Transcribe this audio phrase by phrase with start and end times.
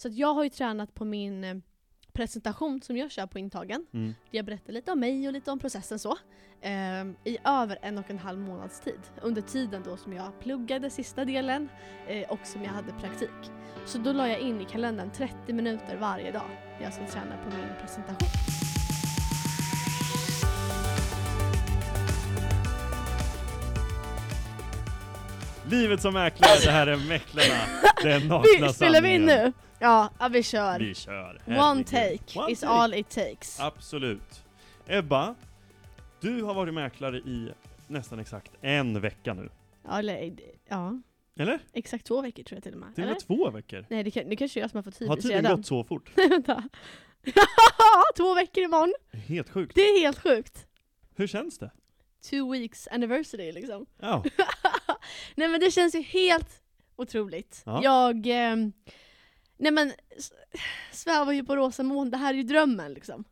[0.00, 1.54] Så att jag har ju tränat på min eh,
[2.12, 3.86] presentation som jag kör på intagen.
[3.94, 4.14] Mm.
[4.30, 6.18] Jag berättar lite om mig och lite om processen så.
[6.62, 9.00] ehm, I över en och en halv månads tid.
[9.22, 11.68] Under tiden då som jag pluggade sista delen
[12.08, 13.50] eh, och som jag hade praktik.
[13.86, 16.50] Så då la jag in i kalendern 30 minuter varje dag
[16.82, 18.28] jag ska träna på min presentation.
[25.70, 27.62] Livet som mäklare, det här är Mäklarna.
[28.02, 29.44] Den nakna Vi, spelar vi in sanningen.
[29.44, 29.52] nu?
[29.80, 30.78] Ja, ja vi kör.
[30.78, 31.40] Vi kör.
[31.46, 31.86] One Herregud.
[31.86, 32.72] take One is take.
[32.72, 33.60] all it takes.
[33.60, 34.44] Absolut.
[34.86, 35.34] Ebba,
[36.20, 37.52] du har varit mäklare i
[37.86, 39.48] nästan exakt en vecka nu.
[39.84, 40.32] Ja, eller,
[40.68, 41.00] ja,
[41.38, 41.58] Eller?
[41.72, 42.94] exakt två veckor tror jag till och med.
[42.94, 43.20] Till och Eller?
[43.20, 43.86] två veckor.
[43.90, 46.10] Nej, det, det kanske är jag som har fått Har hybris tiden gått så fort?
[46.16, 46.68] Vänta.
[48.16, 48.94] två veckor imorgon!
[49.12, 49.74] Helt sjukt.
[49.74, 50.66] Det är helt sjukt.
[51.16, 51.70] Hur känns det?
[52.30, 53.86] Two weeks anniversary liksom.
[53.98, 54.24] Ja.
[55.34, 56.62] Nej men det känns ju helt
[56.96, 57.62] otroligt.
[57.66, 57.80] Ja.
[57.82, 58.26] Jag...
[58.26, 58.72] ehm,
[59.60, 59.92] nej men,
[60.92, 63.24] svävar ju på rosa moln, det här är ju drömmen liksom.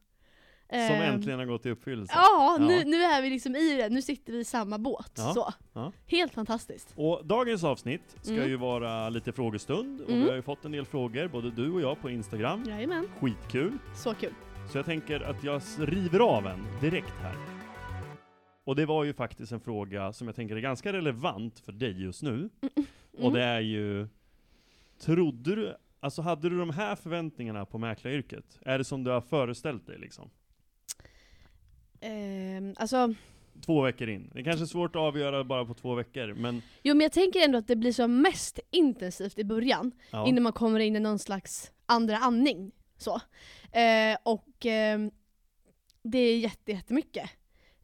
[0.70, 2.12] Som Ehm, äntligen har gått i uppfyllelse.
[2.16, 2.66] Ja, Ja.
[2.66, 5.12] Nu, nu är vi liksom i det, nu sitter vi i samma båt.
[5.16, 5.32] Ja.
[5.34, 5.52] Så.
[5.72, 5.92] Ja.
[6.06, 6.92] Helt fantastiskt.
[6.96, 8.48] Och dagens avsnitt ska Mm.
[8.48, 10.22] ju vara lite frågestund och Mm.
[10.22, 12.64] vi har ju fått en del frågor, både du och jag på Instagram.
[12.68, 13.78] Jajamän, Skitkul.
[13.96, 14.34] så kul.
[14.72, 17.34] Så jag tänker att jag river av en direkt här.
[18.64, 22.02] Och det var ju faktiskt en fråga som jag tänker är ganska relevant för dig
[22.02, 22.50] just nu.
[23.12, 23.32] Och Mm.
[23.32, 24.08] det är ju,
[25.00, 28.58] trodde du, alltså hade du de här förväntningarna på mäklaryrket?
[28.62, 30.30] Är det som du har föreställt dig liksom?
[32.00, 33.14] Ehm, alltså,
[33.66, 34.30] Två veckor in.
[34.34, 37.12] Det är kanske är svårt att avgöra bara på två veckor, men jo men jag
[37.12, 39.92] tänker ändå att det blir som mest intensivt i början.
[40.10, 40.28] ja.
[40.28, 42.72] innan man kommer in i någon slags andra andning.
[42.96, 43.20] Så.
[43.72, 45.10] Eh, och ehm,
[46.02, 47.30] det är jätte, jättemycket.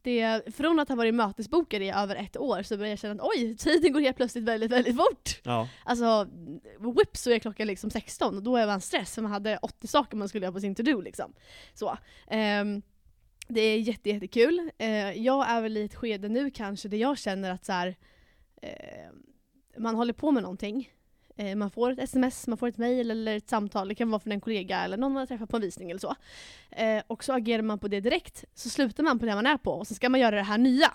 [0.05, 3.31] Det, från att ha varit mötesbokad i över ett år så börjar jag känna att
[3.35, 5.41] oj, tiden går helt plötsligt väldigt, väldigt fort.
[5.43, 6.29] Ja, Alltså,
[6.97, 9.87] whips så är klockan liksom 16 och då är man stress för man hade 80
[9.87, 11.33] saker man skulle göra på sin to-do liksom.
[11.75, 11.99] Så.
[12.29, 12.83] ehm,
[13.49, 14.71] det är jätte, jättekul.
[14.79, 17.97] Eh, jag är väl i ett skede nu kanske där jag känner att så här,
[18.63, 18.69] eh,
[19.79, 20.91] man håller på med någonting.
[21.37, 24.21] Eh, man får ett sms, man får ett mail eller ett samtal, det kan vara
[24.21, 26.15] från en kollega eller någon man har träffat på en visning eller så.
[26.71, 29.57] Eh, och så agerar man på det direkt, så slutar man på det man är
[29.57, 30.93] på och så ska man göra det här nya.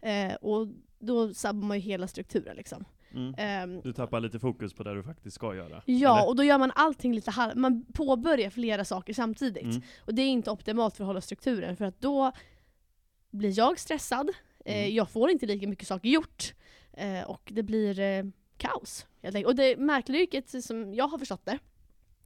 [0.00, 0.68] Eh, och
[0.98, 2.84] då sabbar man ju hela strukturen liksom.
[3.14, 3.34] mm.
[3.38, 5.82] Ehm, Du tappar lite fokus på det du faktiskt ska göra.
[5.86, 6.28] Ja, eller?
[6.28, 7.56] och då gör man allting lite halv...
[7.56, 9.62] Man påbörjar flera saker samtidigt.
[9.62, 9.82] Mm.
[9.98, 12.32] Och det är inte optimalt för att hålla strukturen, för att då
[13.30, 14.30] blir jag stressad,
[14.64, 14.94] eh, Mm.
[14.94, 16.54] jag får inte lika mycket saker gjort,
[16.92, 18.24] eh, och det blir eh,
[18.56, 19.06] kaos.
[19.46, 21.58] Och det mäklaryrket, som jag har förstått det,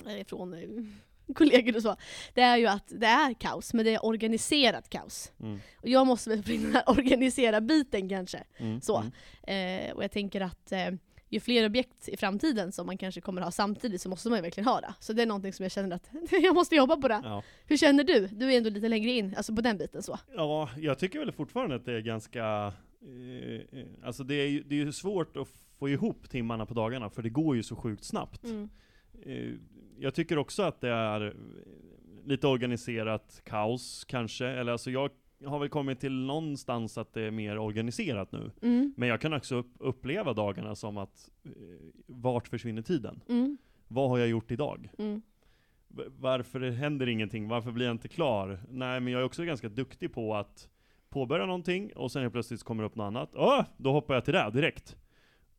[0.06, 0.68] eh, från eh,
[1.34, 1.96] kollegor och så,
[2.34, 5.32] det är ju att det är kaos, men det är organiserat kaos.
[5.40, 5.60] Mm.
[5.76, 8.44] Och jag måste väl få in den här organisera biten kanske.
[8.56, 8.80] Mm.
[8.80, 9.04] Så.
[9.42, 9.88] Mm.
[9.88, 10.90] Eh, och jag tänker att eh,
[11.28, 14.42] ju fler objekt i framtiden som man kanske kommer ha samtidigt så måste man ju
[14.42, 14.94] verkligen ha det.
[15.00, 17.20] Så det är någonting som jag känner att jag måste jobba på det.
[17.24, 17.42] Ja.
[17.66, 18.26] Hur känner du?
[18.26, 20.18] Du är ändå lite längre in, alltså på den biten så.
[20.34, 22.72] Ja, jag tycker väl fortfarande att det är ganska...
[23.02, 27.10] Eh, eh, alltså det är, ju, det är svårt att få ihop timmarna på dagarna,
[27.10, 28.44] för det går ju så sjukt snabbt.
[28.44, 28.68] Mm.
[29.22, 29.54] Eh,
[29.98, 31.32] jag tycker också att det är eh,
[32.24, 34.46] lite organiserat kaos, kanske.
[34.46, 35.10] Eller alltså jag
[35.44, 38.50] har väl kommit till någonstans att det är mer organiserat nu.
[38.62, 38.94] Mm.
[38.96, 41.50] Men jag kan också upp, uppleva dagarna som att, eh,
[42.06, 43.20] vart försvinner tiden?
[43.28, 43.58] Mm.
[43.88, 44.88] Vad har jag gjort idag?
[44.98, 45.22] Mm.
[46.18, 47.48] Varför händer ingenting?
[47.48, 48.60] Varför blir jag inte klar?
[48.68, 50.68] Nej, men jag är också ganska duktig på att
[51.08, 53.30] påbörja någonting och sen helt plötsligt kommer det upp något annat.
[53.34, 54.96] Åh, då hoppar jag till det direkt.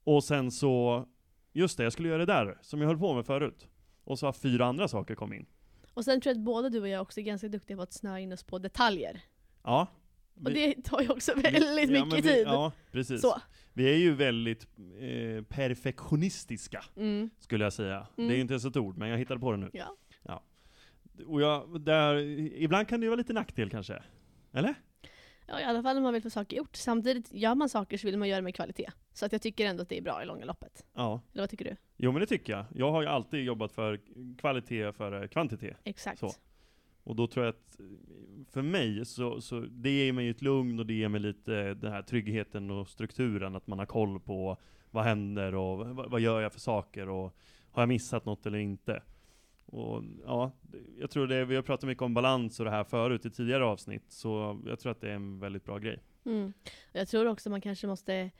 [0.03, 1.05] Och sen så,
[1.53, 3.67] just det, jag skulle göra det där, som jag höll på med förut.
[4.03, 5.45] Och så har fyra andra saker kommit in.
[5.93, 7.93] Och sen tror jag att både du och jag också är ganska duktiga på att
[7.93, 9.21] snöa in oss på detaljer.
[9.63, 9.87] Ja.
[10.35, 12.47] Och vi- det tar ju också vi- väldigt ja, men mycket vi, tid.
[12.47, 13.21] Ja, precis.
[13.21, 13.41] Så.
[13.73, 14.67] Vi är ju väldigt
[14.99, 17.29] eh, perfektionistiska, Mm.
[17.39, 18.07] skulle jag säga.
[18.15, 18.35] Det är Mm.
[18.35, 19.69] ju inte ens ett ord, men jag hittade på det nu.
[19.73, 19.95] Ja.
[21.27, 22.15] Och jag, där,
[22.61, 24.03] ibland kan det ju vara lite nackdel kanske.
[24.53, 24.75] Eller?
[25.49, 26.75] Ja, i alla fall om man vill få saker gjort.
[26.75, 28.91] Samtidigt, gör man saker så vill man göra med kvalitet.
[29.13, 30.85] Så att jag tycker ändå att det är bra i långa loppet.
[30.93, 31.21] Ja.
[31.33, 31.75] Eller vad tycker du?
[31.97, 32.65] Jo men det tycker jag.
[32.75, 33.99] Jag har ju alltid jobbat för
[34.37, 35.77] kvalitet före kvantitet.
[35.83, 36.19] Exakt.
[36.19, 36.31] Så.
[37.03, 37.79] Och då tror jag att,
[38.51, 41.91] för mig, så, så det ger mig ett lugn och det ger mig lite den
[41.91, 44.57] här tryggheten och strukturen, att man har koll på
[44.91, 47.35] vad händer och vad, vad gör jag för saker och
[47.71, 49.01] har jag missat något eller inte?
[49.71, 50.51] Och ja,
[50.99, 53.65] jag tror det, vi har pratat mycket om balans och det här förut i tidigare
[53.65, 56.03] avsnitt, så jag tror att det är en väldigt bra grej.
[56.25, 56.53] Mm.
[56.91, 58.31] Jag tror också man kanske måste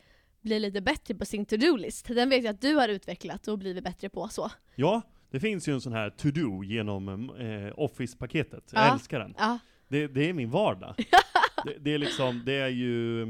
[0.42, 2.08] bli lite bättre på sin to-do-list.
[2.08, 4.28] Den vet jag att du har utvecklat och blivit bättre på.
[4.28, 4.52] så.
[4.76, 8.70] Ja, det finns ju en sån här to-do genom eh, Office-paketet.
[8.74, 8.94] Jag Ja.
[8.94, 9.36] älskar den.
[9.38, 9.60] Ja.
[9.88, 10.96] Det, det är min vardag.
[11.66, 13.22] det, det är liksom, det är ju,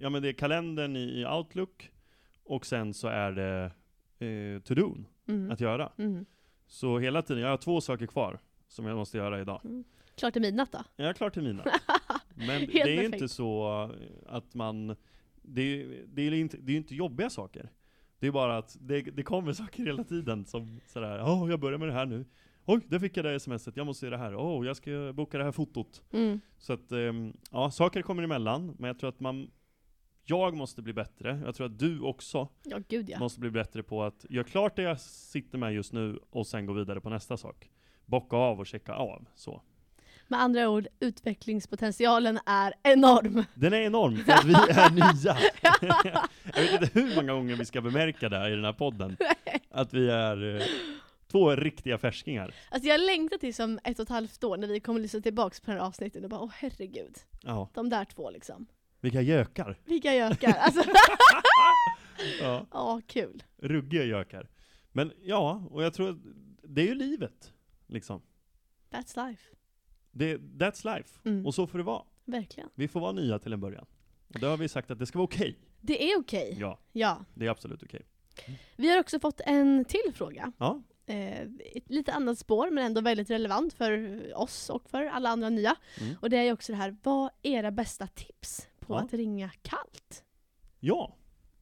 [0.00, 1.90] ja men det är kalendern i, i Outlook,
[2.44, 3.64] och sen så är det
[4.18, 5.50] eh, to-do Mm.
[5.50, 5.92] att göra.
[5.98, 6.24] Mm.
[6.70, 8.38] Så hela tiden, jag har två saker kvar
[8.68, 9.84] som jag måste göra idag.
[10.14, 10.84] Klart till midnatt då.
[10.96, 11.64] Jag är klar till mina.
[12.34, 13.90] Men det är ju inte så
[14.26, 14.96] att man,
[15.42, 17.70] det är, det är ju inte, det är ju inte jobbiga saker.
[18.18, 21.78] Det är bara att det, det kommer saker hela tiden som sådär, ja jag börjar
[21.78, 22.24] med det här nu.
[22.64, 24.34] Oj, där fick jag det smset, jag måste göra det här.
[24.34, 26.02] Åh, jag ska boka det här fotot.
[26.12, 26.40] Mm.
[26.58, 29.50] Så att, ehm, ja, saker kommer emellan, men jag tror att man,
[30.30, 31.40] jag måste bli bättre.
[31.44, 33.18] Jag tror att du också Ja, gud ja.
[33.18, 36.66] måste bli bättre på att göra klart det jag sitter med just nu och sen
[36.66, 37.70] gå vidare på nästa sak.
[38.06, 39.62] Bocka av och checka av, så.
[40.28, 43.44] Med andra ord, utvecklingspotentialen är enorm.
[43.54, 45.36] Den är enorm för att vi är nya.
[46.54, 49.16] jag vet inte hur många gånger vi ska bemärka det här i den här podden.
[49.70, 50.62] Att vi är eh,
[51.30, 52.54] två riktiga färskingar.
[52.70, 55.60] Alltså jag längtar till som ett och ett halvt år när vi kommer lyssna tillbaks
[55.60, 58.66] på den här avsnittet och bara åh herregud, Ja, de där två liksom.
[59.00, 59.78] Vilka gökar.
[59.84, 60.52] Vilka gökar.
[60.52, 60.82] Alltså,
[62.40, 63.42] Ja, ja kul.
[63.56, 64.48] ruggiga gökar.
[64.92, 66.16] Men ja, och jag tror att
[66.62, 67.52] det är ju livet.
[67.86, 68.22] Liksom.
[68.90, 69.42] That's life.
[70.10, 71.18] Det, that's life.
[71.24, 71.46] Mm.
[71.46, 72.02] Och så får det vara.
[72.24, 72.68] Verkligen.
[72.74, 73.86] Vi får vara nya till en början.
[74.34, 75.58] Och det har vi sagt att det ska vara okej.
[75.80, 76.56] Det är okej.
[76.60, 77.24] Ja, Ja.
[77.34, 78.06] det är absolut okej.
[78.76, 80.52] Vi har också fått en till fråga.
[80.58, 81.40] Ja, Eh,
[81.74, 85.76] ett lite annat spår men ändå väldigt relevant för oss och för alla andra nya.
[86.00, 86.14] Mm.
[86.20, 89.00] Och det är ju också det här, vad är era bästa tips på Ja.
[89.04, 90.24] att ringa kallt?
[90.80, 91.16] ja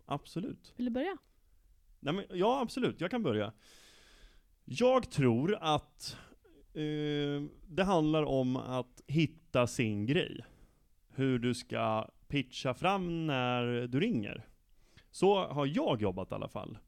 [0.06, 0.72] absolut.
[0.76, 1.16] Vill du börja?
[2.00, 3.00] Nej, men, ja, absolut.
[3.00, 3.52] Jag kan börja.
[4.64, 6.16] Jag tror att
[6.74, 10.40] eh, det handlar om att hitta sin grej.
[11.08, 14.46] Hur du ska pitcha fram när du ringer.
[15.10, 16.78] Så har jag jobbat i alla fall.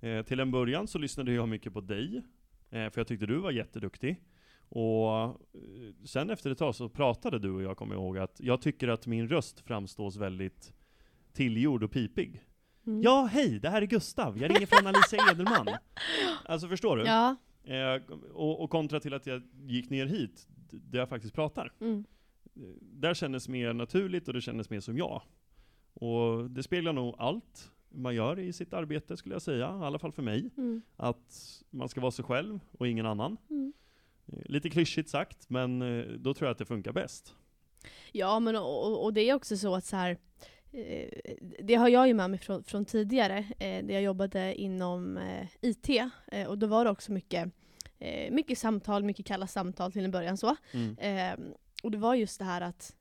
[0.00, 2.16] Eh, till en början så lyssnade jag mycket på dig,
[2.70, 4.20] eh, för jag tyckte du var jätteduktig.
[4.74, 5.34] Och eh,
[6.04, 9.06] sen efter ett tag så pratade du och jag, kommer ihåg, att jag tycker att
[9.06, 10.72] min röst framstås väldigt
[11.32, 12.42] tillgjord och pipig.
[12.86, 13.02] Mm.
[13.02, 14.38] Ja, hej, det här är Gustav.
[14.38, 15.68] Jag ringer från Alicia Edelman.
[16.44, 17.04] Alltså, förstår du?
[17.04, 17.36] Ja.
[17.64, 21.72] Eh, och, och kontra till att jag gick ner hit, där jag faktiskt pratar.
[21.80, 22.04] Mm.
[22.80, 25.22] Där kändes mer naturligt och det kändes mer som jag.
[25.94, 29.66] Och det speglar nog allt man gör i sitt arbete, skulle jag säga.
[29.66, 30.50] I alla fall för mig.
[30.56, 30.82] Mm.
[30.96, 33.36] Att man ska vara sig själv och ingen annan.
[33.50, 33.72] Mm.
[34.26, 37.34] Eh, Lite klyschigt sagt, men eh, då tror jag att det funkar bäst.
[38.12, 40.18] Ja, men och, och- det är också så att så här,
[40.72, 41.08] eh,
[41.62, 45.46] det har jag ju med mig från, från tidigare, eh, där jag jobbade inom eh,
[45.60, 45.88] IT,
[46.26, 47.52] eh, och då var det också mycket,
[48.30, 50.56] mycket samtal, mycket kalla samtal till en början så.
[50.72, 50.98] Mm.
[50.98, 51.46] Eh,
[51.82, 52.96] och det var just det här att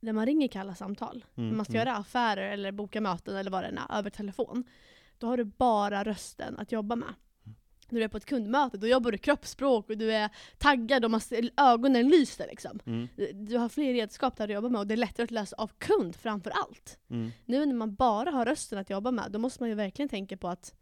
[0.00, 1.86] när man ringer kalla samtal, Mm, när man ska mm.
[1.86, 4.64] göra affärer eller boka möten eller vad det är, över telefon,
[5.18, 7.14] då har du bara rösten att jobba med.
[7.90, 7.94] Mm.
[7.94, 11.10] När du är på ett kundmöte, då jobbar du kroppsspråk och du är taggad och
[11.10, 12.78] man ser, ögonen lyser liksom.
[12.86, 13.08] Mm.
[13.34, 15.70] Du har fler redskap där att jobba med och det är lättare att läsa av
[15.78, 16.98] kund framför allt.
[17.10, 17.30] Mm.
[17.44, 20.36] Nu när man bara har rösten att jobba med, då måste man ju verkligen tänka
[20.36, 20.74] på att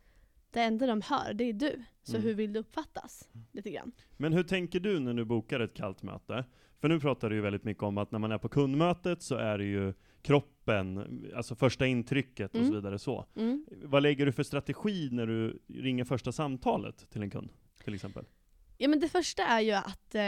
[0.51, 1.85] det enda de hör, det är du.
[2.03, 2.23] Så Mm.
[2.27, 3.29] hur vill du uppfattas?
[3.53, 3.93] Lite grann.
[4.17, 6.45] Men hur tänker du när du bokar ett kallt möte?
[6.81, 9.35] För nu pratar du ju väldigt mycket om att när man är på kundmötet så
[9.35, 12.69] är det ju kroppen, alltså första intrycket och Mm.
[12.69, 13.27] så vidare så.
[13.37, 13.67] Mm.
[13.83, 17.51] Vad lägger du för strategi när du ringer första samtalet till en kund?
[17.85, 18.25] Till exempel?
[18.79, 20.23] Ja men det första är ju att eh,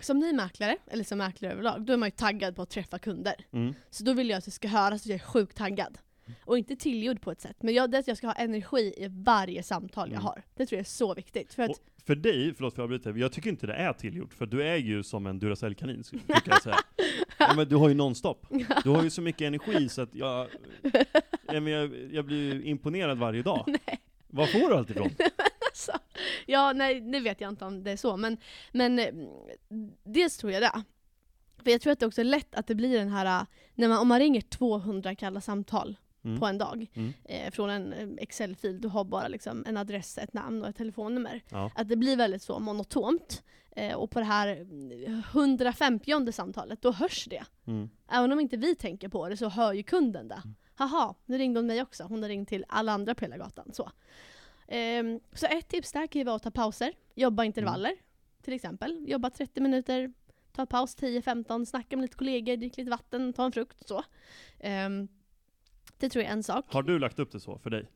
[0.00, 2.98] som ny mäklare, eller som mäklare överlag, då är man ju taggad på att träffa
[2.98, 3.34] kunder.
[3.50, 3.74] Mm.
[3.90, 5.98] Så då vill jag att det ska höras att jag är sjukt taggad.
[6.44, 8.94] Och inte tillgjord på ett sätt, men jag, det är att jag ska ha energi
[8.96, 10.24] i varje samtal jag Mm.
[10.24, 10.42] har.
[10.54, 11.54] Det tror jag är så viktigt.
[11.54, 11.76] För att, Och
[12.06, 14.62] för dig, förlåt för att jag avbryter, jag tycker inte det är tillgjort, för du
[14.62, 16.76] är ju som en Duracell-kanin, brukar jag säga.
[17.38, 18.46] ja, men du har ju nonstop.
[18.84, 20.48] Du har ju så mycket energi så att jag,
[21.46, 23.64] ja, men jag, jag blir ju imponerad varje dag.
[23.86, 24.00] nej.
[24.26, 25.10] Var får du allt ifrån?
[25.70, 25.92] Alltså,
[26.46, 28.36] ja, nej, nu vet jag inte om det är så, men,
[28.72, 29.14] men eh,
[30.04, 30.82] dels tror jag det.
[31.64, 33.88] För jag tror att det också är lätt att det blir den här, eh, när
[33.88, 36.40] man, om man ringer 200 kalla samtal Mm.
[36.40, 37.12] på en dag, Mm.
[37.24, 40.76] eh, från en eh, Excel-fil, du har bara liksom en adress, ett namn och ett
[40.76, 41.42] telefonnummer.
[41.50, 41.70] Ja.
[41.74, 43.42] Att det blir väldigt så monotont.
[43.76, 47.44] Eh, och på det här mm, 150 samtalet, då hörs det.
[47.66, 47.90] Mm.
[48.10, 50.42] Även om inte vi tänker på det så hör ju kunden det.
[50.74, 52.04] Haha, nu ringde hon mig också.
[52.04, 53.70] Hon har ringt till alla andra på hela gatan.
[53.72, 53.90] Så,
[54.68, 56.92] Ehm, så ett tips där kan ju vara att ta pauser.
[57.14, 57.92] Jobba intervaller,
[58.42, 59.04] till exempel.
[59.08, 60.12] Jobba 30 minuter,
[60.52, 63.88] ta paus 10-15, snacka med lite kollegor, drick lite vatten, ta en frukt.
[63.88, 64.04] Så.
[64.60, 65.08] Ehm,
[65.98, 66.64] det tror jag är en sak.
[66.68, 67.88] Har du lagt upp det så för dig?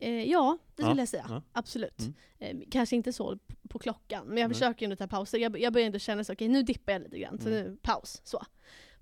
[0.00, 1.26] Eh, ja, det Ja, skulle jag säga.
[1.28, 1.42] ja.
[1.52, 2.00] Absolut.
[2.00, 2.14] Mm.
[2.60, 4.54] Eh, kanske inte så på klockan, men jag Nej.
[4.54, 5.38] försöker ändå ta pauser.
[5.38, 7.64] Jag, jag börjar ändå känna så, okej nu dippar jag lite grann, så Mm.
[7.64, 8.20] nu paus.
[8.24, 8.42] Så.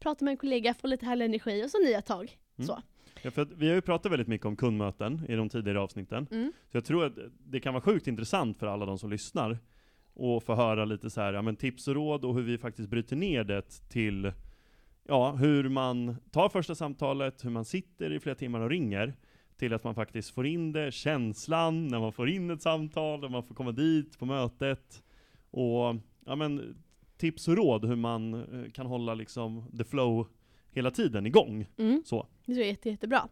[0.00, 2.38] Prata med en kollega, få lite härlig energi och så nya tag.
[2.58, 2.66] Mm.
[2.66, 2.82] Så.
[3.22, 6.26] Ja, för vi har ju pratat väldigt mycket om kundmöten i de tidigare avsnitten.
[6.30, 6.52] Mm.
[6.70, 9.58] Så jag tror att det kan vara sjukt intressant för alla de som lyssnar
[10.14, 12.88] och få höra lite så här, ja, men tips och råd och hur vi faktiskt
[12.88, 14.32] bryter ner det till
[15.09, 19.14] ja, hur man tar första samtalet, hur man sitter i flera timmar och ringer,
[19.57, 23.28] till att man faktiskt får in det, känslan när man får in ett samtal, när
[23.28, 25.02] man får komma dit på mötet.
[25.50, 26.76] Och ja, men,
[27.16, 30.28] tips och råd hur man eh, kan hålla liksom the flow
[30.71, 31.66] hela tiden igång.
[31.78, 32.02] Mm.
[32.07, 32.26] Så.
[32.47, 33.28] Det tror jag är jätte, jättebra.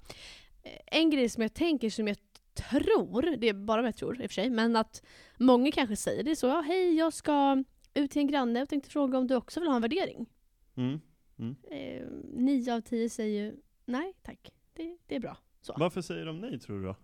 [0.63, 2.17] Eh, En grej som jag tänker som jag
[2.55, 5.03] tror, det är bara vad jag tror i och för sig, men att
[5.39, 8.69] många kanske säger det är så, ja hej jag ska ut till en granne och
[8.69, 10.27] tänkte fråga om du också vill ha en värdering.
[10.77, 11.01] Mm.
[11.71, 15.37] Eh, nio av tio säger ju nej tack, det, det är bra.
[15.61, 15.75] Så.
[15.79, 16.97] Varför säger de nej tror du då?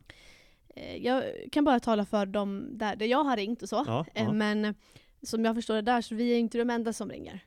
[0.76, 4.06] Eh, jag kan bara tala för dem där, där jag har ringt och så, Ja,
[4.14, 4.74] eh, men
[5.22, 7.40] som jag förstår det där så vi är inte de enda som ringer.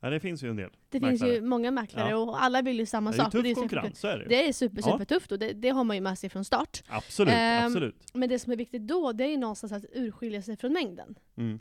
[0.00, 0.70] Ja det finns ju en del.
[0.88, 1.34] Det finns Mäklare.
[1.34, 2.16] ju många mäklare Ja.
[2.16, 3.32] och alla vill ju samma sak.
[3.32, 4.24] det tuff är super- konkurrens, så är det.
[4.28, 4.92] Det är super, Ja.
[4.92, 6.82] super tufft och det, det har man ju med sig från start.
[6.88, 8.10] Absolut, Ehm, absolut.
[8.14, 11.14] Men det som är viktigt då, det är ju någonstans att urskilja sig från mängden.
[11.36, 11.58] Mm.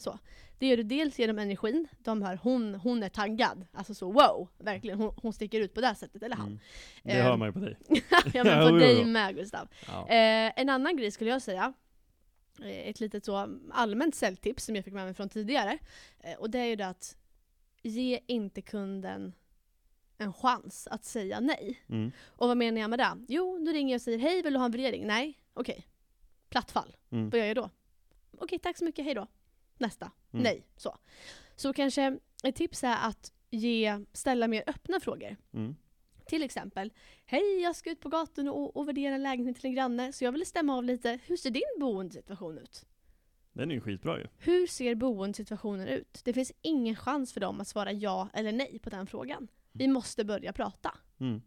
[0.60, 4.48] Det gör du dels genom energin, de hör hon, hon är taggad, alltså så wow,
[4.58, 6.48] verkligen, hon, hon sticker ut på det här sättet, eller han.
[6.48, 6.60] Mm.
[7.04, 7.78] Det Ehm, hör man ju på dig.
[8.34, 9.68] ja men på dig med Gustav.
[9.88, 10.08] Ja.
[10.08, 11.74] Eh, en annan grej skulle jag säga,
[12.62, 15.78] eh, ett litet så allmänt säljtips som jag fick med mig från tidigare,
[16.20, 17.16] eh, och det är ju det att
[17.82, 19.34] ge inte kunden
[20.18, 21.80] en chans att säga nej.
[21.90, 22.12] Mm.
[22.28, 23.26] Och vad menar jag med det?
[23.28, 25.08] Jo, nu ringer jag och säger hej, vill du ha en värdering?
[25.08, 25.88] Nej, okej.
[26.50, 26.96] Plattfall.
[27.10, 27.30] Mm.
[27.30, 27.70] Vad gör jag då?
[28.38, 29.28] Okej, tack så mycket, hej då.
[29.78, 30.12] Nästa.
[30.32, 30.44] Mm.
[30.44, 30.68] Nej.
[30.78, 30.98] Så.
[31.56, 35.38] Så kanske ett tips är att ge, ställa mer öppna frågor.
[35.54, 35.76] Mm.
[36.26, 36.94] Till exempel,
[37.26, 40.24] hej jag ska ut på gatan och, och värdera en lägenhet till en granne så
[40.24, 42.86] jag vill stämma av lite, hur ser din boendesituation ut?
[43.54, 44.26] Den är ju skitbra ju.
[44.38, 46.22] Hur ser boendesituationen ut?
[46.26, 49.48] Det finns ingen chans för dem att svara ja eller nej på den frågan.
[49.72, 50.98] Vi måste börja prata.
[51.20, 51.42] Mm.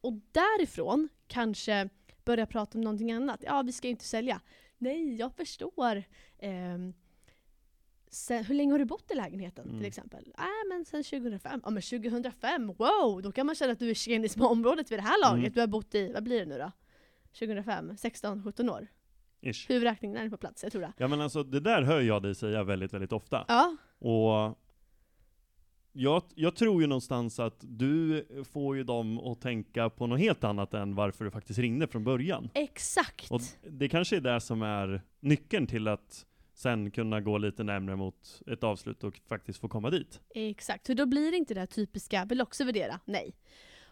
[0.00, 1.88] Och därifrån kanske
[2.24, 3.40] börja prata om någonting annat.
[3.46, 4.40] Ja, vi ska ju inte sälja.
[4.78, 6.02] Nej, jag förstår.
[6.38, 6.92] Ehm,
[8.10, 9.78] sen, hur länge har du bott i lägenheten Mm.
[9.78, 10.34] till exempel?
[10.38, 11.60] Äh, men sen 2005.
[11.64, 13.22] Ja men 2005, wow!
[13.22, 15.38] Då kan man känna att du är kändis på området vid det här laget.
[15.38, 15.52] Mm.
[15.52, 16.72] Du har bott i, vad blir det nu då?
[17.32, 18.86] 2005, 16, 17 år.
[19.42, 19.68] Ish.
[19.70, 20.92] Huvudräkningen är på plats, jag tror det.
[20.96, 23.44] Ja men alltså det där hör jag dig säga väldigt, väldigt ofta.
[23.48, 24.58] Ja, Och
[25.92, 30.44] jag, jag tror ju någonstans att du får ju dem att tänka på något helt
[30.44, 32.50] annat än varför du faktiskt ringde från början.
[32.54, 33.30] exakt.
[33.30, 37.96] Och det kanske är det som är nyckeln till att sen kunna gå lite närmare
[37.96, 40.20] mot ett avslut och faktiskt få komma dit.
[40.34, 43.34] Exakt, för då blir det inte det här typiska, vill också värdera, nej.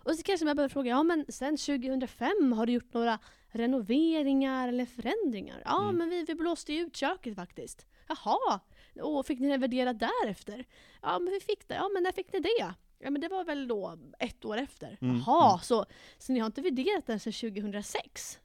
[0.08, 3.18] Och så kanske man börjar fråga, ja men sen 2005 har du gjort några
[3.50, 5.62] renoveringar eller förändringar?
[5.64, 5.96] Ja Mm.
[5.96, 7.86] men vi, vi blåste ju ut köket faktiskt.
[8.08, 8.60] Jaha,
[9.02, 10.64] och fick ni det värderat därefter?
[11.02, 12.74] Ja men vi fick det, ja men när fick ni det?
[12.98, 14.98] Ja men det var väl då ett år efter.
[15.00, 15.60] Mm, Jaha, mm.
[15.62, 15.86] Så,
[16.18, 18.38] så ni har inte värderat den sedan 2006?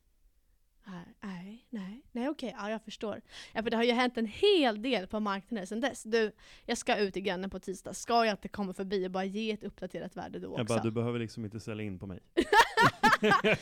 [0.86, 3.22] Nej, nej, nej, okej, ja jag förstår.
[3.54, 6.04] Ja för det har ju hänt en hel del på marknaden sedan dess.
[6.04, 6.32] Du,
[6.66, 9.52] jag ska ut i grannen på tisdag, ska jag inte komma förbi och bara ge
[9.52, 10.66] ett uppdaterat värde då Jag också?
[10.74, 12.20] bara, du behöver liksom inte sälja in på mig.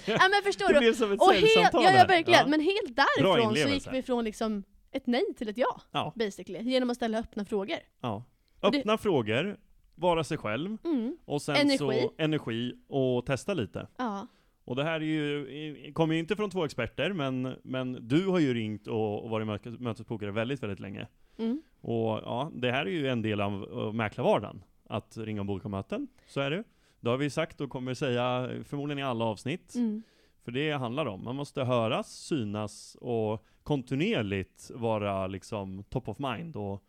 [0.06, 0.80] ja men förstår det du?
[0.80, 2.48] blev som ett Och helt, ja, ja verkligen, Ja.
[2.48, 6.60] men helt därifrån så gick vi från liksom ett nej till ett ja, Ja, basically.
[6.72, 7.78] Genom att ställa öppna frågor.
[8.02, 8.24] ja.
[8.60, 9.58] Och det- Öppna frågor,
[9.96, 11.18] vara sig själv, Mm.
[11.26, 11.78] och sen Energi.
[11.78, 13.88] så energi och testa lite.
[13.98, 14.28] Ja.
[14.66, 18.40] Och det här är ju, kommer ju inte från två experter, men, men du har
[18.40, 21.08] ju ringt och, och varit mötes- mötesbokare väldigt, väldigt länge.
[21.38, 21.62] Mm.
[21.82, 24.64] Och ja, det här är ju en del av, av mäklarvardagen.
[24.90, 26.64] Att ringa och boka möten, så är det.
[27.00, 29.76] Det har vi sagt och kommer säga förmodligen i alla avsnitt.
[29.76, 30.04] Mm.
[30.44, 31.24] För det handlar om.
[31.24, 36.84] Man måste höras, synas och kontinuerligt vara liksom top of mind och,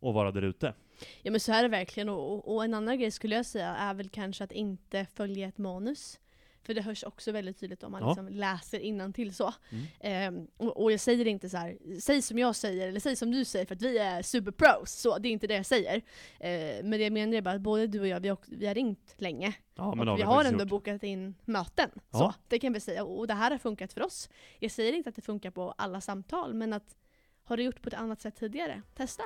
[0.00, 0.74] och vara där ute.
[1.22, 3.74] Ja men så är det verkligen och, och- och en annan grej skulle jag säga
[3.76, 6.20] är väl kanske att inte följa ett manus.
[6.62, 8.08] För det hörs också väldigt tydligt om man Ja.
[8.08, 9.54] liksom läser till så.
[9.70, 9.84] Mm.
[10.00, 13.30] Ehm, och, och jag säger inte så här, säg som jag säger eller säg som
[13.30, 14.92] du säger för att vi är superpros.
[14.92, 15.96] Så det är inte det jag säger.
[16.40, 16.50] Eh,
[16.84, 18.74] men det jag menar är bara att både du och jag, vi har, vi har
[18.74, 19.54] ringt länge.
[19.74, 20.68] Ja, och vi har ändå gjort.
[20.68, 21.90] bokat in möten.
[22.10, 22.18] Ja.
[22.18, 23.04] Så, det kan vi säga.
[23.04, 24.28] Och det här har funkat för oss.
[24.58, 26.96] Jag säger inte att det funkar på alla samtal, men att
[27.44, 29.22] har du gjort på ett annat sätt tidigare, testa.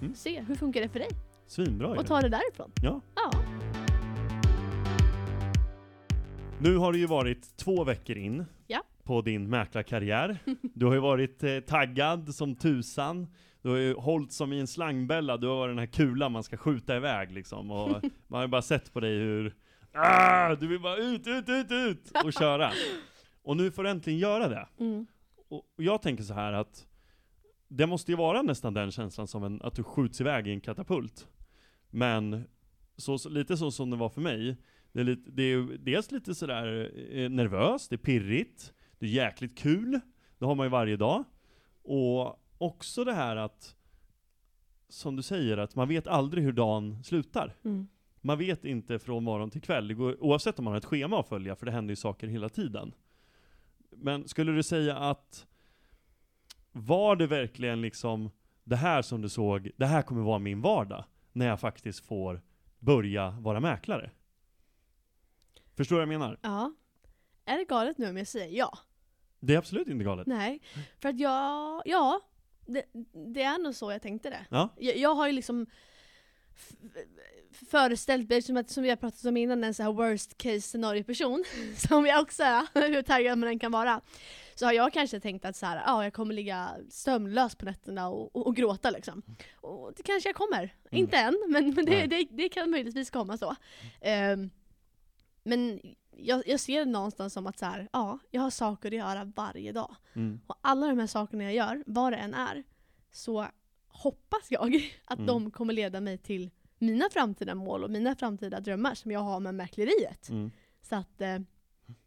[0.00, 0.14] Mm.
[0.14, 1.08] Se, hur funkar det för dig?
[1.46, 1.88] Svinbra.
[1.88, 2.72] Och ta det därifrån.
[2.82, 3.00] Ja.
[3.14, 3.32] Ja.
[6.60, 8.82] Nu har det ju varit två veckor in Ja.
[9.04, 10.38] på din mäklarkarriär.
[10.62, 13.26] Du har ju varit eh, taggad som tusan.
[13.62, 16.42] Du har ju hållit som i en slangbälla, du har varit den här kulan man
[16.42, 17.70] ska skjuta iväg liksom.
[17.70, 17.88] Och
[18.26, 19.54] man har ju bara sett på dig hur
[19.92, 22.70] ah, du vill bara ut, ut, ut, ut och köra.
[23.42, 24.68] Och nu får du äntligen göra det.
[24.80, 25.06] Mm.
[25.48, 26.86] Och och jag tänker så här att
[27.68, 30.60] det måste ju vara nästan den känslan som en, att du skjuts iväg i en
[30.60, 31.28] katapult.
[31.90, 32.44] Men
[32.96, 34.56] så, så, lite så som det var för mig.
[34.98, 39.10] Det är, lite, det är dels lite sådär eh, nervöst, det är pirrigt, det är
[39.10, 40.00] jäkligt kul,
[40.38, 41.24] det har man ju varje dag.
[41.82, 43.76] Och också det här att,
[44.88, 47.56] som du säger, att man vet aldrig hur dagen slutar.
[47.64, 47.88] Mm.
[48.20, 51.28] Man vet inte från morgon till kväll, går, oavsett om man har ett schema att
[51.28, 52.94] följa, för det händer ju saker hela tiden.
[53.90, 55.46] Men skulle du säga att,
[56.72, 58.30] var det verkligen liksom
[58.64, 62.42] det här som du såg, det här kommer vara min vardag, när jag faktiskt får
[62.78, 64.10] börja vara mäklare?
[65.78, 66.38] Förstår du vad jag menar?
[66.42, 66.72] Ja.
[67.44, 68.78] Är det galet nu om jag säger ja?
[69.40, 70.26] Det är absolut inte galet.
[70.26, 70.60] Nej.
[71.00, 72.20] För att jag, ja,
[72.66, 72.84] det,
[73.34, 74.46] det är nog så jag tänkte det.
[74.50, 74.68] Ja.
[74.76, 75.66] Jag, jag har ju liksom
[77.70, 80.60] föreställt mig, som, att, som vi har pratat om innan, en så här worst case
[80.60, 81.44] scenario person,
[81.76, 84.00] som jag också är, hur taggad man än kan vara.
[84.54, 88.08] Så har jag kanske tänkt att så här, ja, jag kommer ligga sömnlös på nätterna
[88.08, 89.22] och, och, och gråta liksom.
[89.60, 90.74] Och det kanske jag kommer.
[90.90, 93.56] Inte än, men, men det, det, det kan möjligtvis komma så.
[94.00, 94.50] Ehm,
[95.48, 95.80] men
[96.16, 99.24] jag, jag ser det någonstans som att så här, ja, jag har saker att göra
[99.24, 99.96] varje dag.
[100.14, 100.40] Mm.
[100.46, 102.64] Och alla de här sakerna jag gör, vad det än är,
[103.12, 103.46] så
[103.88, 105.26] hoppas jag att Mm.
[105.26, 109.40] de kommer leda mig till mina framtida mål och mina framtida drömmar som jag har
[109.40, 110.28] med mäkleriet.
[110.28, 110.50] Mm.
[110.82, 111.38] Så att, eh,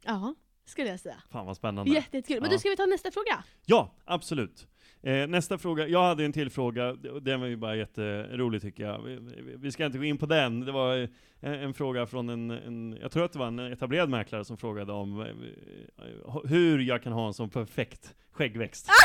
[0.04, 1.24] ja, skulle jag säga.
[1.30, 1.92] Fan vad spännande.
[1.92, 2.42] Jätte, jättekul.
[2.42, 2.56] Men Ja.
[2.56, 3.44] du, ska vi ta nästa fråga?
[3.66, 4.68] Ja, absolut.
[5.04, 9.02] Eh, nästa fråga, jag hade en till fråga, den var ju bara jätterolig tycker jag.
[9.02, 9.20] Vi,
[9.58, 12.52] vi- ska inte gå in på den, det var eh, en, en fråga från en,
[12.52, 15.28] en, jag tror att det var en etablerad mäklare som frågade om eh,
[16.46, 18.88] hur jag kan ha en sån perfekt skäggväxt.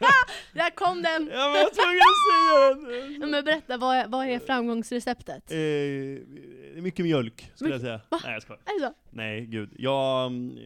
[0.58, 1.28] Där kom den!
[1.32, 3.20] ja men jag tvungen att säga den!
[3.20, 5.52] Ja, Men berätta, vad är, vad är framgångsreceptet?
[5.52, 8.00] Eh, mycket mjölk, skulle jag säga.
[8.08, 8.18] Va?
[8.24, 8.60] Nej jag skojar.
[8.64, 8.94] Är det så?
[9.10, 9.70] Nej, gud.
[9.78, 10.58] Jag, mm,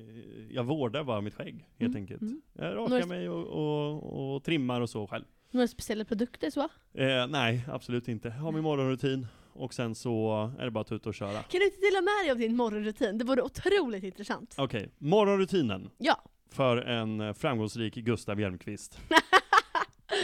[0.51, 2.21] jag vårdar bara mitt skägg, helt Mm, enkelt.
[2.23, 2.43] mm.
[2.53, 5.25] Jag Några- rakar mig och, och, och trimmar och så själv.
[5.51, 6.61] Några speciella produkter så?
[6.95, 8.29] Eh, nej, absolut inte.
[8.29, 11.43] Jag har min morgonrutin, och sen så är det bara att ut och köra.
[11.43, 13.19] Kan du inte dela med dig av din morgonrutin?
[13.19, 14.55] Det vore otroligt intressant.
[14.59, 16.23] Okej, morgonrutinen Ja.
[16.51, 18.99] för en eh, framgångsrik Gustav Hjelmqvist.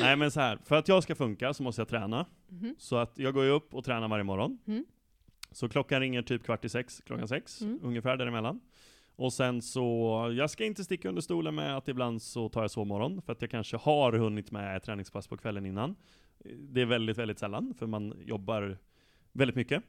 [0.00, 2.26] nej men så här, för att jag ska funka så måste jag träna.
[2.48, 2.74] Mhm.
[2.78, 4.58] Så att jag går ju upp och tränar varje morgon.
[4.66, 4.84] Mm.
[5.52, 7.78] Så klockan ringer typ kvart i sex, klockan sex, Mm.
[7.82, 8.60] ungefär däremellan.
[9.16, 12.70] Och sen så, jag ska inte sticka under stolen med att ibland så tar jag
[12.70, 15.96] sovmorgon, för att jag kanske har hunnit med ett träningspass på kvällen innan.
[16.58, 18.78] Det är väldigt, väldigt sällan, för man jobbar
[19.32, 19.82] väldigt mycket.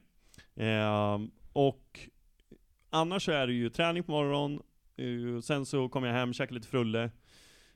[0.56, 2.00] Ehm, och
[2.90, 4.62] annars så är det ju träning på morgonen,
[4.96, 7.10] eh, sen så kommer jag hem, käkar lite frulle,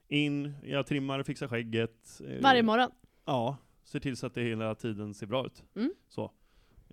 [0.08, 2.20] in, jag trimmar, fixar skägget.
[2.28, 2.90] eh, Varje morgon?
[3.24, 5.62] Ja, ser till så att det hela tiden ser bra ut.
[5.76, 5.92] Mm.
[6.08, 6.30] Så.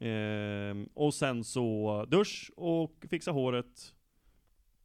[0.01, 3.93] Ehm, och sen så dusch och fixa håret.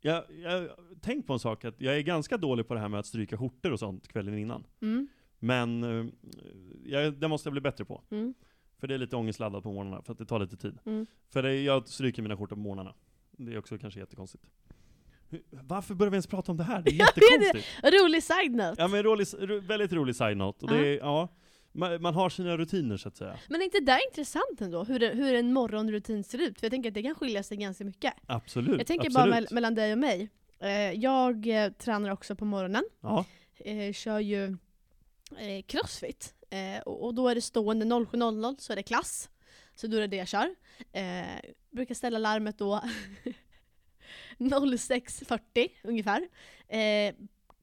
[0.01, 3.01] Jag, jag tänk på en sak, att jag är ganska dålig på det här med
[3.01, 4.67] att stryka skjortor och sånt kvällen innan.
[4.83, 5.09] Mm.
[5.39, 6.07] Men eh,
[6.85, 8.03] jag, det måste jag bli bättre på.
[8.11, 8.35] Mm.
[8.79, 10.79] För det är lite ångestladdat på morgnarna, för att det tar lite tid.
[10.85, 11.07] Mm.
[11.29, 12.95] För det, jag stryker mina skjortor på morgnarna.
[13.31, 14.45] Det är också kanske jättekonstigt.
[15.51, 16.83] Varför börjar vi ens prata om det här?
[16.83, 17.67] Det är jättekonstigt.
[18.03, 18.75] Rolig side-note.
[18.83, 20.65] Ja men rolig, ro, väldigt rolig side-note.
[20.65, 21.29] Och det är, ja,
[21.73, 23.39] man, man har sina rutiner så att säga.
[23.49, 24.85] Men är inte det där intressant ändå?
[24.85, 26.61] Hur, det- hur en morgonrutin ser ut?
[26.61, 28.15] För jag tänker att det kan skilja sig ganska mycket.
[28.27, 28.79] Absolut.
[28.79, 29.31] Jag tänker absolut.
[29.33, 30.31] bara mell- mellan dig och mig.
[30.61, 32.85] Eh, jag eh, tränar också på morgonen.
[33.01, 33.25] Ja,
[33.59, 34.57] Eh, kör ju
[35.67, 36.35] crossfit.
[36.85, 39.31] Och, då är det stående 07.00 så är det klass.
[39.75, 40.49] Så då är det det jag kör.
[41.71, 42.81] Brukar ställa larmet då
[44.38, 46.29] 06.40 ungefär.
[46.69, 47.14] Eh,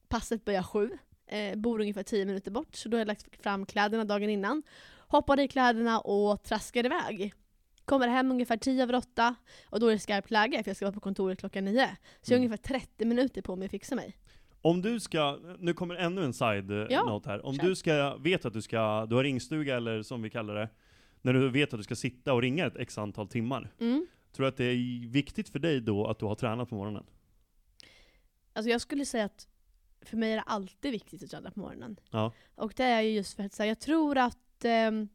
[0.08, 0.90] passet börjar 7.
[1.26, 2.74] Eh, bor ungefär 10 minuter bort.
[2.74, 4.62] Så då har jag lagt fram kläderna dagen innan.
[4.98, 7.32] Hoppar i kläderna och traskar iväg.
[7.84, 9.34] Kommer hem ungefär 10 över 8
[9.66, 11.72] och då är det skarpt läge för jag ska vara på kontoret klockan 9.
[12.22, 12.46] Så jag har Mm.
[12.52, 14.16] ungefär 30 minuter på mig att fixa mig.
[14.62, 17.46] Om du ska, nu kommer ännu en side eh, Ja, note här.
[17.46, 17.64] Om kör.
[17.68, 20.68] du ska, vet att du ska, du har ringstuga eller som vi kallar det,
[21.22, 23.72] när du vet att du ska sitta och ringa ett x antal timmar.
[23.80, 24.06] Mm.
[24.34, 27.06] Tror du att det är viktigt för dig då att du har tränat på morgonen?
[28.52, 29.48] Alltså jag skulle säga att
[30.00, 31.96] för mig är det alltid viktigt att träna på morgonen.
[32.10, 32.32] Ja.
[32.54, 35.08] Och det är ju just för att så här, jag tror att ehm,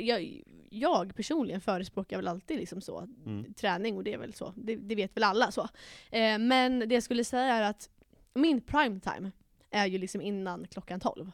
[0.00, 3.54] jag, jag personligen förespråkar väl alltid liksom så, Mm.
[3.54, 5.68] träning och det är väl så, det, det vet väl alla så.
[6.10, 7.90] Eh, men det jag skulle säga är att
[8.34, 9.30] min prime time
[9.70, 11.32] är ju liksom innan klockan 12.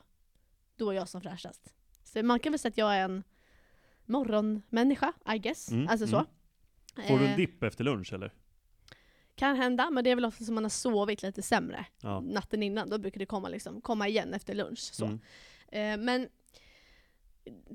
[0.76, 1.74] Då är jag som fräschast.
[2.04, 3.22] Så man kan väl säga att jag är en
[4.06, 5.70] morgonmänniska, I guess.
[5.72, 6.16] Mm, Alltså så.
[6.16, 6.28] mm.
[7.08, 8.32] Får du en Eh, dipp efter lunch eller?
[9.34, 12.20] Kan hända, men det är väl ofta som man har sovit lite sämre Ja.
[12.20, 12.90] natten innan.
[12.90, 14.78] Då brukar det komma, liksom, komma igen efter lunch.
[14.92, 15.04] Så.
[15.04, 15.20] Mm.
[16.00, 16.28] Eh, men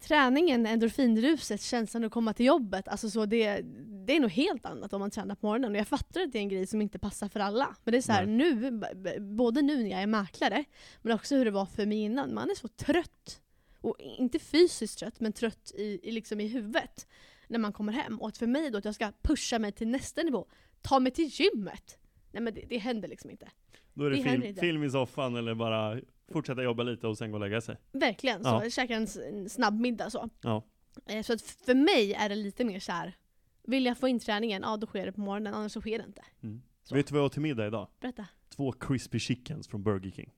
[0.02, 3.62] träningen, endorfinruset, känslan att komma till jobbet, alltså så det,
[4.06, 5.72] det är nog helt annat om man tränar på morgonen.
[5.72, 7.76] Och jag fattar att det är en grej som inte passar för alla.
[7.84, 8.72] Men det är så här, nu,
[9.20, 10.66] både nu när jag är mäklare,
[11.02, 12.34] men också hur det var för mig innan.
[12.34, 13.42] Man är så trött.
[13.84, 17.08] Och inte fysiskt trött, men trött i, i, liksom i huvudet
[17.48, 18.22] när man kommer hem.
[18.22, 20.48] Och att för mig då, att jag ska pusha mig till nästa nivå,
[20.82, 21.98] ta mig till gymmet.
[22.32, 23.50] Nej men det, det händer liksom inte.
[23.94, 26.00] Då är det, Det film, film i soffan eller bara
[26.32, 27.78] fortsätta jobba lite och sen gå och lägga sig.
[27.92, 28.64] Verkligen, så Ja.
[28.64, 30.30] jag käkar en, en snabb middag så.
[30.42, 30.64] Ja.
[31.06, 33.16] Eh, Så att för mig är det lite mer så här.
[33.64, 36.06] vill jag få in träningen, ja då sker det på morgonen, annars så sker det
[36.06, 36.22] inte.
[36.44, 36.62] Mm.
[36.92, 37.88] Vet du vad jag åt till middag idag?
[38.00, 38.26] Berätta.
[38.50, 40.34] Två crispy chickens från Burger King.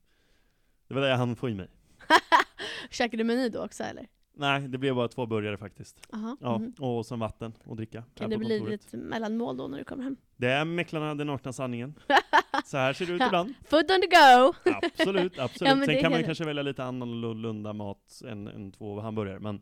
[0.88, 1.68] Det var det jag hann få i mig.
[2.90, 4.06] Käkade du meny då också eller?
[4.38, 6.00] Nej, det blev bara två burgare faktiskt.
[6.12, 6.36] Aha.
[6.40, 6.72] Ja, mhm.
[6.78, 8.04] och sen vatten och dricka.
[8.14, 10.16] Kan det bli lite mellanmål då när du kommer hem?
[10.36, 11.94] Det är Mäklarna, den nakna sanningen.
[12.64, 13.54] Så här ser det ut ibland.
[13.64, 14.54] Food on the go!
[14.82, 15.78] Absolut, absolut.
[15.78, 19.60] Ja, Sen kan man ju kanske välja lite annorlunda mat än, än två hamburgare, men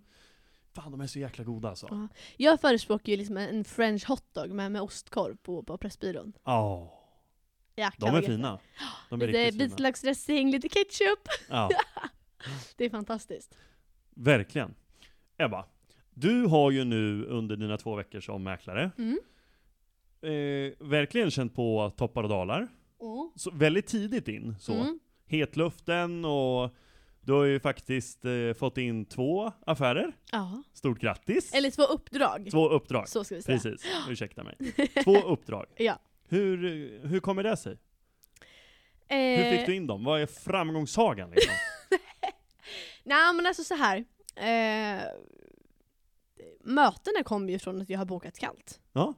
[0.74, 1.88] fan de är så jäkla goda alltså.
[1.90, 2.08] Ja.
[2.36, 6.32] Jag förespråkar ju liksom en french hotdog med, med ostkorv på, på Pressbyrån.
[6.44, 7.00] Ja,
[7.76, 8.58] Jäklar de är fina.
[9.10, 9.64] De är Lite riktigt fina.
[9.64, 11.28] vitlöksdressing, lite ketchup.
[11.48, 11.70] Ja,
[12.76, 13.58] Det är fantastiskt.
[14.14, 14.74] verkligen.
[15.38, 15.66] Ebba,
[16.14, 19.18] du har ju nu under dina två veckor som mäklare Mm.
[20.22, 22.68] eh, verkligen känt på toppar och dalar.
[23.36, 24.72] Så väldigt tidigt in, så.
[24.74, 24.98] Mm.
[25.26, 26.70] Hetluften och
[27.20, 30.12] du har ju faktiskt eh, fått in två affärer.
[30.32, 30.62] Ja.
[30.72, 31.54] Stort grattis!
[31.54, 32.48] Eller två uppdrag.
[32.50, 33.08] Två uppdrag.
[33.08, 33.58] Så ska vi säga.
[33.58, 34.56] Precis, ursäkta mig.
[35.04, 35.66] Två uppdrag.
[35.76, 35.98] Ja.
[36.28, 36.56] Hur,
[37.08, 37.78] hur kommer det sig?
[39.08, 40.04] Hur Eh, fick du in dem?
[40.04, 41.54] Vad är framgångssagan liksom?
[43.04, 44.04] Nej men alltså så här.
[44.36, 45.02] Eh,
[46.60, 48.80] mötena kommer ju från att jag har bokat kallt.
[48.92, 49.14] Ja,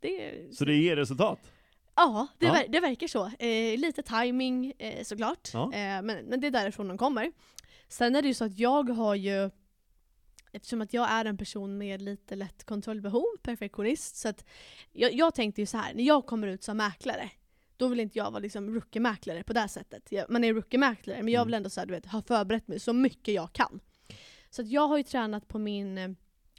[0.00, 1.38] Det, så det ger resultat?
[1.94, 2.52] Ja, det, Ja.
[2.52, 3.26] Ver det verkar så.
[3.38, 5.50] Eh, lite timing eh, såklart.
[5.52, 5.64] Ja.
[5.72, 7.32] Eh, men, men det är därifrån de kommer.
[7.88, 9.50] Sen är det ju så att jag har ju
[10.52, 14.44] Eftersom att jag är en person med lite lätt kontrollbehov, perfektionist, så att
[14.92, 17.30] jag, jag tänkte ju så här: när jag kommer ut som mäklare,
[17.80, 20.12] då vill inte jag vara liksom rookie-mäklare på det sättet.
[20.12, 21.58] Jag, man är rookie-mäklare, men jag vill Mm.
[21.58, 23.80] ändå så här, du vet, ha förberett mig så mycket jag kan.
[24.50, 26.10] Så jag har ju tränat på min eh,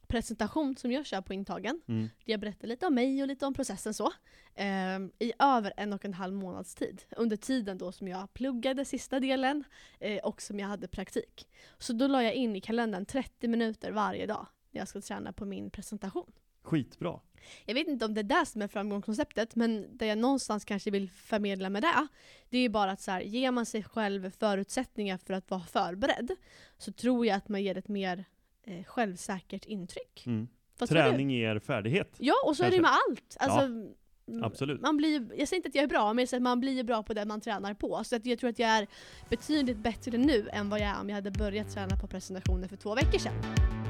[0.07, 2.01] presentation som jag kör på intagen, Mm.
[2.25, 4.11] där jag berättar lite om mig och lite om processen så.
[4.55, 7.01] ehm, I över en och en halv månads tid.
[7.17, 9.63] Under tiden då som jag pluggade sista delen
[9.99, 11.47] eh, och som jag hade praktik.
[11.77, 15.33] Så då la jag in i kalendern 30 minuter varje dag när jag ska träna
[15.33, 16.31] på min presentation.
[16.63, 17.19] Skitbra.
[17.65, 20.91] Jag vet inte om det är det som är framgångskonceptet, men det jag någonstans kanske
[20.91, 22.07] vill förmedla med det,
[22.49, 25.61] det är ju bara att så här, ger man sig själv förutsättningar för att vara
[25.61, 26.31] förberedd,
[26.77, 28.25] så tror jag att man ger ett mer
[28.63, 30.23] eh, självsäkert intryck.
[30.25, 30.47] Mm.
[30.87, 32.15] Träning ger färdighet.
[32.17, 33.37] Ja, och så är det med allt.
[33.39, 34.81] Alltså, mm, absolut.
[34.81, 37.25] Man blir, jag säger inte att jag är bra, men man blir bra på det
[37.25, 38.03] man tränar på.
[38.03, 38.87] Så att jag tror att jag är
[39.29, 42.77] betydligt bättre nu än vad jag är om jag hade börjat träna på presentationer för
[42.77, 43.80] två veckor sedan.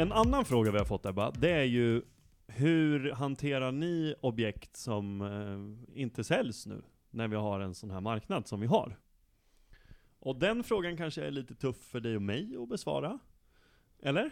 [0.00, 2.02] En annan fråga vi har fått Ebba, det är ju
[2.46, 6.82] hur hanterar ni objekt som eh, inte säljs nu?
[7.10, 8.96] När vi har en sån här marknad som vi har.
[10.18, 13.18] Och den frågan kanske är lite tuff för dig och mig att besvara?
[14.02, 14.30] Eller?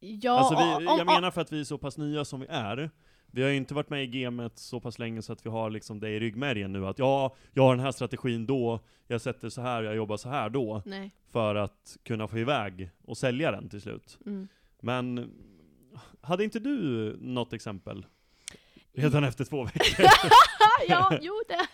[0.00, 2.90] Ja, alltså vi, jag menar för att vi är så pass nya som vi är.
[3.34, 5.70] Vi har ju inte varit med i gamet så pass länge så att vi har
[5.70, 9.48] liksom det i ryggmärgen nu att ja, jag har den här strategin då, jag sätter
[9.48, 10.82] så här, jag jobbar så här då.
[10.86, 11.10] Nej.
[11.30, 14.18] För att kunna få iväg och sälja den till slut.
[14.26, 14.48] Mm.
[14.80, 15.32] Men
[16.20, 18.06] hade inte du något exempel?
[18.92, 20.06] Redan efter två veckor?
[20.88, 21.66] ja, jo det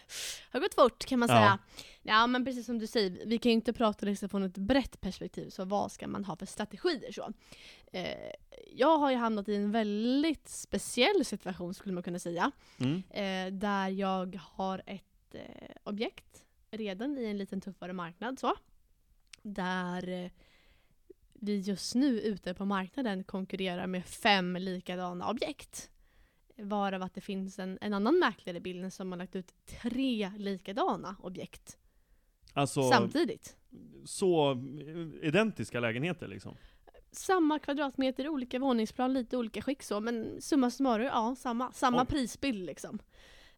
[0.51, 1.59] har gått fort kan man säga.
[1.75, 1.85] Ja
[2.27, 5.51] men precis som du säger, vi kan ju inte prata liksom från ett brett perspektiv,
[5.51, 7.33] så vad ska man ha för strategier så?
[7.93, 8.33] Eh,
[8.73, 12.51] jag har ju hamnat i en väldigt speciell situation skulle man kunna säga.
[12.79, 13.03] Mm.
[13.11, 15.43] eh, där jag har ett eh,
[15.85, 18.39] objekt redan i en liten tuffare marknad.
[18.39, 18.55] Så,
[19.43, 20.31] där eh,
[21.33, 25.91] vi just nu ute på marknaden konkurrerar med fem likadana objekt.
[26.57, 30.33] Varav att det finns en, en annan mäklare i bilden som har lagt ut tre
[30.37, 31.79] likadana objekt
[32.53, 33.57] Alltså, samtidigt.
[34.05, 34.63] så
[35.23, 36.55] identiska lägenheter liksom?
[37.13, 42.07] Samma kvadratmeter, olika våningsplan, lite olika skick så, men summa summarum, ja samma, samma Oj.
[42.07, 42.99] prisbild liksom.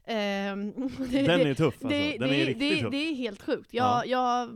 [0.04, 0.72] Ehm,
[1.10, 2.90] det- Den är tuff alltså, det, den det, är riktigt tuff.
[2.90, 3.74] det är helt sjukt.
[3.74, 4.04] Jag, Ja.
[4.04, 4.48] jag,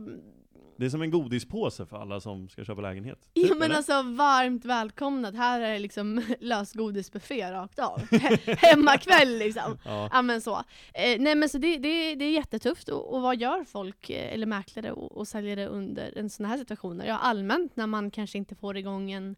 [0.77, 3.29] Det är som en godispåse för alla som ska köpa lägenhet.
[3.33, 3.75] ja, Typ, men eller?
[3.75, 5.35] alltså varmt välkomnat.
[5.35, 7.99] Här är det liksom lösgodisbuffé rakt av.
[7.99, 9.77] He- Hemmakväll liksom.
[9.85, 10.09] Ja.
[10.13, 10.55] Ja men så.
[10.93, 12.89] Eh, nej men så det, det, det är jättetufft.
[12.89, 16.57] Och, och vad gör folk, eh, eller mäklare och, och säljare under en sån här
[16.57, 17.01] situation?
[17.05, 19.35] Ja allmänt när man kanske inte får igång en,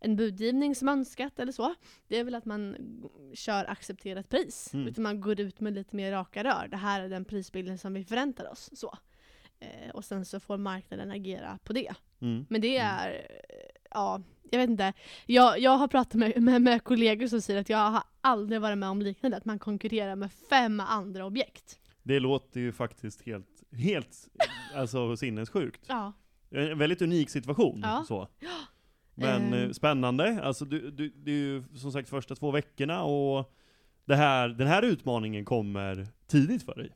[0.00, 1.74] en budgivning som önskat eller så.
[2.08, 2.76] Det är väl att man
[3.34, 4.74] kör accepterat pris.
[4.74, 4.88] Mm.
[4.88, 6.68] Utan man går ut med lite mer raka rör.
[6.70, 8.70] Det här är den prisbilden som vi förväntar oss.
[8.74, 8.98] Så.
[9.60, 11.94] Eh, och sen så får marknaden agera på det.
[12.20, 12.46] Mm.
[12.48, 12.86] Men det Mm.
[12.98, 13.20] är, eh,
[13.90, 14.92] ja, jag vet inte.
[15.26, 18.78] Jag, jag har pratat med, med, med kollegor som säger att jag har aldrig varit
[18.78, 21.78] med om liknande, att man konkurrerar med fem andra objekt.
[22.02, 24.28] Det låter ju faktiskt helt, helt
[24.74, 25.80] alltså sinnessjukt.
[25.88, 26.12] Ja.
[26.50, 27.80] En väldigt unik situation.
[27.82, 28.04] Ja.
[28.08, 28.28] Så.
[29.14, 29.62] Men Eh.
[29.62, 30.42] eh, spännande.
[30.42, 33.54] Alltså, du, du, det är ju som sagt första två veckorna och
[34.04, 36.90] det här, den här utmaningen kommer tidigt för dig.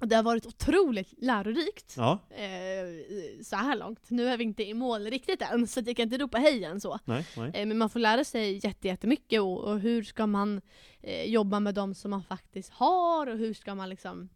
[0.00, 1.94] Det har varit otroligt lärorikt.
[1.96, 4.10] Ja, Eh, så här långt.
[4.10, 6.80] Nu är vi inte i mål riktigt än, så jag kan inte ropa hej än
[6.80, 6.98] så.
[7.04, 7.50] nej, nej.
[7.54, 10.60] Eh, men man får lära sig jätte, jättemycket och, och hur ska man
[11.00, 14.28] eh, jobba med de som man faktiskt har och hur ska man liksom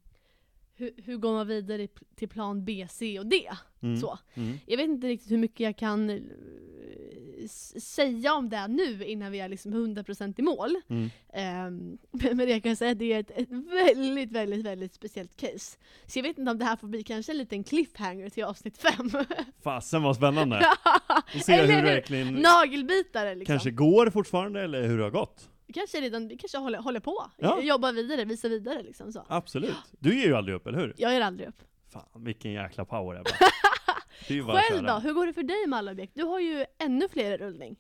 [0.74, 3.50] hur, hur går man vidare till plan B, C och D?
[3.80, 3.96] Mm.
[3.96, 4.18] Så.
[4.34, 4.58] Mm.
[4.66, 6.16] Jag vet inte riktigt hur mycket jag kan eh,
[7.48, 10.76] säga om det nu innan vi är liksom 100% i mål.
[10.88, 11.10] Mm.
[11.32, 11.98] Ehm,
[12.36, 15.78] men jag kan säga att det är ett, ett väldigt, väldigt, väldigt speciellt case.
[16.06, 18.78] Så jag vet inte om det här får bli kanske en liten cliffhanger till avsnitt
[18.78, 19.10] 5.
[19.62, 20.66] Fasen vad spännande!
[21.34, 23.52] Och se Eller hur det verkligen Nagelbitare liksom.
[23.52, 25.48] kanske går fortfarande, eller hur det har gått.
[25.74, 27.30] Kanske redan, kanske håller, håller på.
[27.38, 27.60] Ja.
[27.60, 29.26] Jobbar vidare, visar vidare liksom så.
[29.28, 29.76] Absolut.
[29.98, 30.94] Du ger ju aldrig upp, eller hur?
[30.96, 31.62] Jag ger aldrig upp.
[31.92, 33.30] Fan, vilken jäkla power Ebba.
[34.28, 34.92] Själv då?
[34.98, 36.12] Hur går det för dig med alla objekt?
[36.16, 37.76] Du har ju ännu fler i rullning.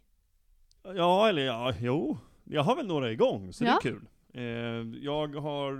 [0.82, 2.18] Ja, eller ja, jo.
[2.44, 3.78] Jag har väl några igång, så Ja.
[3.82, 4.06] det är kul.
[4.34, 5.72] Eh, jag har,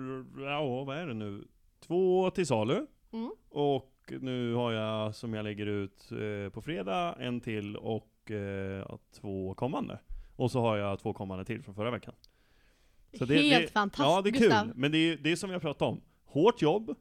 [0.45, 1.45] ja vad är det nu?
[1.81, 2.87] Två till salu.
[3.13, 3.31] Mm.
[3.49, 8.97] Och nu har jag, som jag lägger ut eh, på fredag, en till och eh,
[9.21, 9.99] två kommande.
[10.37, 12.15] Och så har jag två kommande till från förra veckan.
[13.19, 14.65] Så det- Helt det- fantastiskt Ja, det är Gustav.
[14.65, 14.73] kul.
[14.77, 16.01] Men det är, det är som jag pratade om.
[16.25, 16.95] Hårt jobb,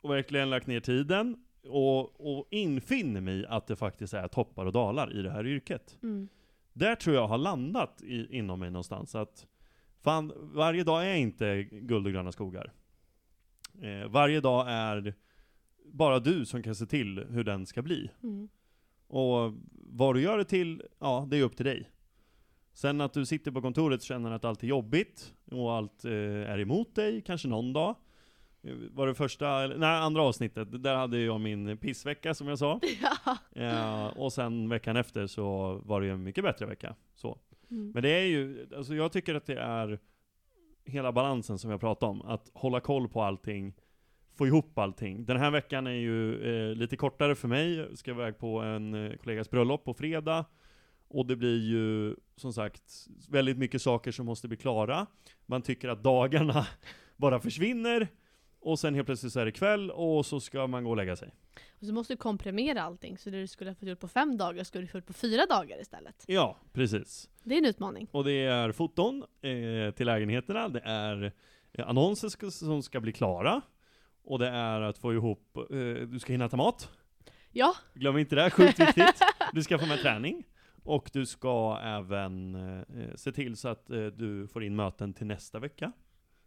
[0.00, 4.72] och verkligen lagt ner tiden, och, och infinner mig att det faktiskt är toppar och
[4.72, 5.98] dalar i det här yrket.
[6.02, 6.28] Mm.
[6.72, 9.46] Där tror jag har landat i, inom mig någonstans att
[10.00, 12.72] fan, varje dag är inte guld och gröna skogar.
[13.82, 15.14] Eh, varje dag är
[15.84, 18.10] bara du som kan se till hur den ska bli.
[18.22, 18.48] Mm.
[19.06, 21.90] Och vad du gör det till, ja, det är upp till dig.
[22.72, 26.12] Sen att du sitter på kontoret och känner att allt är jobbigt och allt eh,
[26.50, 27.96] är emot dig, kanske någon dag.
[28.90, 32.80] Var det första, eller, nej andra avsnittet, där hade jag min pissvecka som jag sa.
[33.54, 33.62] Ja.
[33.62, 36.94] Eh, och sen veckan efter så var det ju en mycket bättre vecka.
[37.14, 37.38] Så.
[37.70, 37.90] Mm.
[37.90, 39.98] Men det är ju, alltså jag tycker att det är
[40.84, 42.22] hela balansen som jag pratade om.
[42.22, 43.74] Att hålla koll på allting,
[44.34, 45.24] få ihop allting.
[45.24, 47.74] Den här veckan är ju eh, lite kortare för mig.
[47.74, 50.44] Jag ska iväg på en eh, kollegas bröllop på fredag.
[51.08, 52.82] Och det blir ju, som sagt,
[53.30, 55.06] väldigt mycket saker som måste bli klara.
[55.46, 56.66] Man tycker att dagarna
[57.16, 58.08] bara försvinner.
[58.64, 61.16] Och sen helt plötsligt så är det kväll och så ska man gå och lägga
[61.16, 61.34] sig.
[61.80, 64.36] Och så måste du komprimera allting, så det du skulle ha fått gjort på fem
[64.36, 66.24] dagar skulle du få gjort på fyra dagar istället.
[66.26, 67.30] Ja, precis.
[67.42, 68.08] Det är en utmaning.
[68.10, 71.32] Och det är foton eh, till lägenheterna, det är
[71.72, 73.62] eh, annonser ska, som ska bli klara,
[74.24, 76.90] och det är att få ihop, eh, du ska hinna ta mat,
[77.56, 79.20] Ja, glöm inte det, sjukt viktigt.
[79.52, 80.44] Du ska få med träning,
[80.82, 85.26] och du ska även eh, se till så att eh, du får in möten till
[85.26, 85.92] nästa vecka.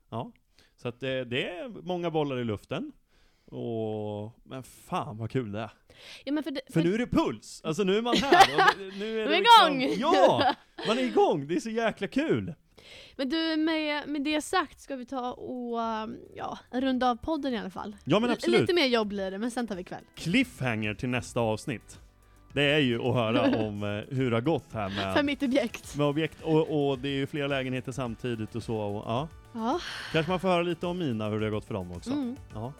[0.09, 0.31] Ja,
[0.77, 2.91] så att eh, det är många bollar i luften.
[3.51, 5.71] Och, men fan vad kul det är.
[6.25, 7.61] ja men för, det, För nu är det puls!
[7.63, 9.95] Alltså nu är man här, och det, nu är det liksom, igång!
[9.97, 10.55] Ja!
[10.87, 12.53] Man är igång, det är så jäkla kul!
[13.15, 17.53] Men du, med, med det sagt ska vi ta och um, ja, runda av podden
[17.53, 17.95] i alla fall.
[18.05, 18.61] Ja men L- absolut.
[18.61, 20.03] Lite mer jobb blir det, men sen tar vi kväll.
[20.15, 21.99] Cliffhanger till nästa avsnitt.
[22.53, 25.43] Det är ju att höra om eh, hur det har gått här För med, mitt
[25.43, 25.95] objekt.
[25.95, 29.27] med objekt, och, och det är ju flera lägenheter samtidigt och så, och ja.
[29.57, 29.79] Ja,
[30.11, 32.09] Kanske man får höra lite om mina, hur det har gått för dem också.
[32.11, 32.35] mm.
[32.53, 32.73] Ja.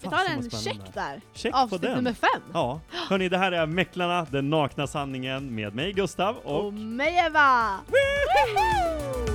[0.00, 1.20] Vi tar en check där.
[1.34, 1.94] Check på Avsnitt den.
[1.96, 2.42] nummer fem.
[2.52, 2.80] Ja.
[3.08, 6.64] Hörni, det här är Mäklarna, den nakna sanningen med mig Gustav och...
[6.66, 7.78] Och mig Eva!
[7.86, 9.33] Woho!